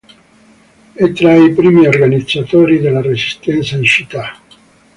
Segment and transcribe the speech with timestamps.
[0.93, 4.35] È tra i primi organizzatori della resistenza in città.